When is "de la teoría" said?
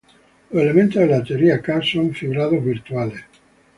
0.99-1.61